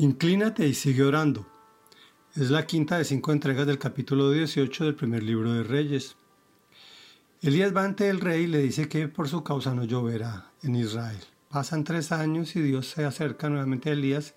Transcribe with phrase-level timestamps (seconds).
[0.00, 1.44] Inclínate y sigue orando.
[2.36, 6.14] Es la quinta de cinco entregas del capítulo 18 del primer libro de Reyes.
[7.42, 10.76] Elías va ante el rey y le dice que por su causa no lloverá en
[10.76, 11.18] Israel.
[11.48, 14.36] Pasan tres años y Dios se acerca nuevamente a Elías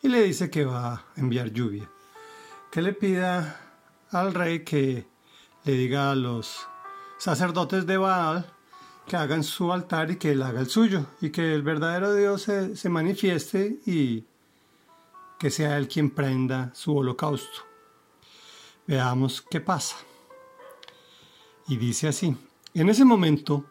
[0.00, 1.90] y le dice que va a enviar lluvia.
[2.70, 3.60] Que le pida
[4.12, 5.04] al rey que
[5.64, 6.66] le diga a los
[7.18, 8.46] sacerdotes de Baal
[9.06, 12.40] que hagan su altar y que él haga el suyo y que el verdadero Dios
[12.40, 14.24] se, se manifieste y
[15.42, 17.62] que sea Él quien prenda su holocausto.
[18.86, 19.96] Veamos qué pasa.
[21.66, 22.36] Y dice así,
[22.74, 23.64] en ese momento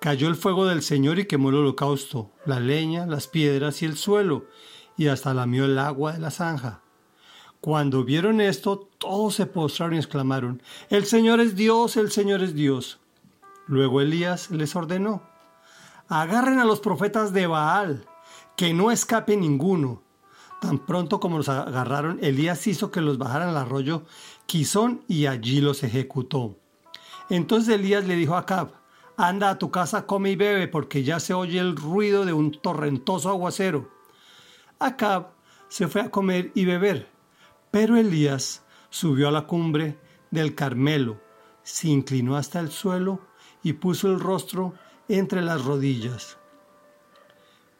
[0.00, 3.96] cayó el fuego del Señor y quemó el holocausto, la leña, las piedras y el
[3.96, 4.48] suelo,
[4.98, 6.82] y hasta lamió el agua de la zanja.
[7.62, 12.52] Cuando vieron esto, todos se postraron y exclamaron, El Señor es Dios, el Señor es
[12.52, 13.00] Dios.
[13.66, 15.22] Luego Elías les ordenó,
[16.06, 18.04] Agarren a los profetas de Baal,
[18.58, 20.02] que no escape ninguno,
[20.60, 24.04] Tan pronto como los agarraron, Elías hizo que los bajaran al arroyo
[24.46, 26.58] Quizón y allí los ejecutó.
[27.30, 28.72] Entonces Elías le dijo a Acab,
[29.16, 32.52] anda a tu casa, come y bebe, porque ya se oye el ruido de un
[32.52, 33.90] torrentoso aguacero.
[34.78, 35.28] Acab
[35.68, 37.08] se fue a comer y beber,
[37.70, 39.98] pero Elías subió a la cumbre
[40.30, 41.20] del Carmelo,
[41.62, 43.20] se inclinó hasta el suelo
[43.62, 44.74] y puso el rostro
[45.08, 46.38] entre las rodillas.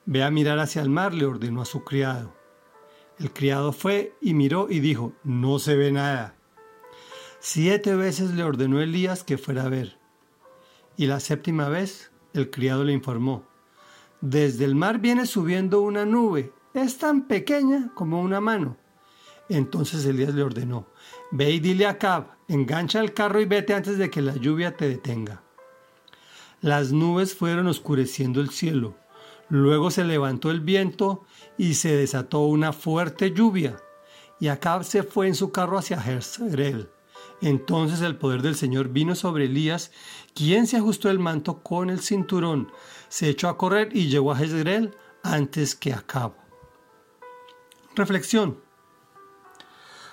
[0.05, 2.38] Ve a mirar hacia el mar, le ordenó a su criado.
[3.19, 6.37] El criado fue y miró y dijo, no se ve nada.
[7.41, 9.99] Siete veces le ordenó Elías que fuera a ver.
[10.97, 13.45] Y la séptima vez el criado le informó,
[14.21, 18.77] desde el mar viene subiendo una nube, es tan pequeña como una mano.
[19.49, 20.87] Entonces Elías le ordenó,
[21.31, 24.77] ve y dile a Cab, engancha el carro y vete antes de que la lluvia
[24.77, 25.43] te detenga.
[26.61, 28.97] Las nubes fueron oscureciendo el cielo
[29.49, 31.25] Luego se levantó el viento
[31.57, 33.77] y se desató una fuerte lluvia,
[34.39, 36.91] y Acab se fue en su carro hacia Jezreel.
[37.41, 39.91] Entonces el poder del Señor vino sobre Elías,
[40.35, 42.71] quien se ajustó el manto con el cinturón,
[43.09, 46.33] se echó a correr y llegó a Jezreel antes que Acab.
[47.95, 48.61] Reflexión.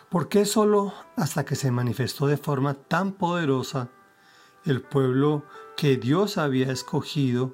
[0.09, 3.89] ¿Por qué solo hasta que se manifestó de forma tan poderosa
[4.63, 5.43] el pueblo
[5.75, 7.53] que Dios había escogido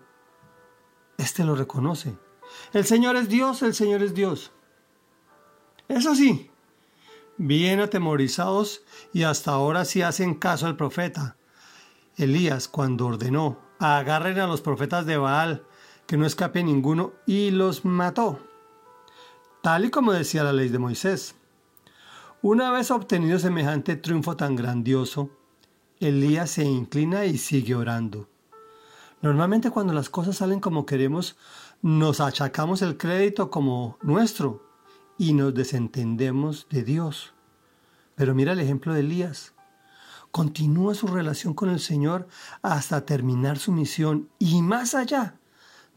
[1.22, 2.18] este lo reconoce.
[2.74, 4.52] El Señor es Dios, el Señor es Dios.
[5.88, 6.52] Eso sí,
[7.38, 8.84] bien atemorizados
[9.14, 11.38] y hasta ahora sí hacen caso al profeta.
[12.18, 15.64] Elías cuando ordenó, agarren a los profetas de Baal,
[16.08, 18.40] que no escape ninguno, y los mató,
[19.62, 21.36] tal y como decía la ley de Moisés.
[22.42, 25.30] Una vez obtenido semejante triunfo tan grandioso,
[26.00, 28.28] Elías se inclina y sigue orando.
[29.22, 31.38] Normalmente cuando las cosas salen como queremos,
[31.84, 34.66] nos achacamos el crédito como nuestro
[35.18, 37.34] y nos desentendemos de Dios.
[38.16, 39.54] Pero mira el ejemplo de Elías.
[40.32, 42.28] Continúa su relación con el Señor
[42.64, 45.36] hasta terminar su misión y más allá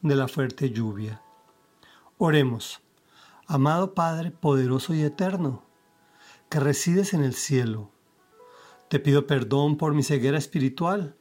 [0.03, 1.23] de la fuerte lluvia.
[2.19, 2.83] Oremos.
[3.47, 5.62] Amado Padre poderoso y eterno,
[6.49, 7.91] que resides en el cielo,
[8.89, 11.15] te pido perdón por mi ceguera espiritual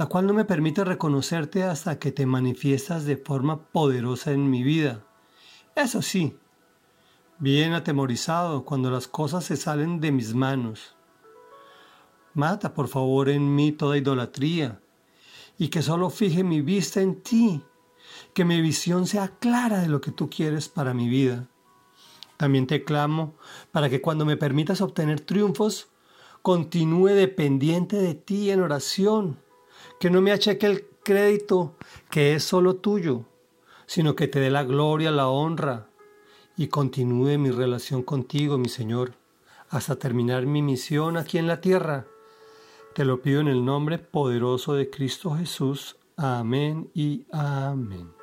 [0.00, 4.62] la cual no me permite reconocerte hasta que te manifiestas de forma poderosa en mi
[4.62, 5.04] vida.
[5.76, 6.38] Eso sí,
[7.38, 10.96] bien atemorizado cuando las cosas se salen de mis manos.
[12.32, 14.80] Mata, por favor, en mí toda idolatría
[15.58, 17.62] y que solo fije mi vista en ti,
[18.32, 21.46] que mi visión sea clara de lo que tú quieres para mi vida.
[22.38, 23.34] También te clamo
[23.70, 25.90] para que cuando me permitas obtener triunfos,
[26.40, 29.49] continúe dependiente de ti en oración
[30.00, 31.76] que no me achaque el crédito
[32.10, 33.26] que es solo tuyo,
[33.84, 35.88] sino que te dé la gloria, la honra
[36.56, 39.12] y continúe mi relación contigo, mi Señor,
[39.68, 42.06] hasta terminar mi misión aquí en la tierra.
[42.94, 45.96] Te lo pido en el nombre poderoso de Cristo Jesús.
[46.16, 48.19] Amén y amén.